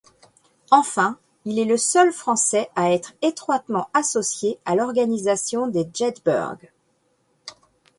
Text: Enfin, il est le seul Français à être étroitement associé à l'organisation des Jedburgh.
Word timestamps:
Enfin, 0.71 1.19
il 1.45 1.59
est 1.59 1.65
le 1.65 1.77
seul 1.77 2.11
Français 2.11 2.71
à 2.75 2.91
être 2.91 3.13
étroitement 3.21 3.87
associé 3.93 4.57
à 4.65 4.73
l'organisation 4.73 5.67
des 5.67 5.87
Jedburgh. 5.93 6.71